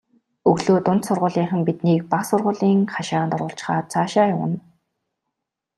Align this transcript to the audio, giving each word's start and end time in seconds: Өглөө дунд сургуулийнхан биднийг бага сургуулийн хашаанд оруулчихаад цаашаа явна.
Өглөө 0.49 0.77
дунд 0.85 1.01
сургуулийнхан 1.07 1.61
биднийг 1.67 2.01
бага 2.11 2.25
сургуулийн 2.29 2.79
хашаанд 2.93 3.31
оруулчихаад 3.35 3.85
цаашаа 3.93 4.25
явна. 4.35 4.57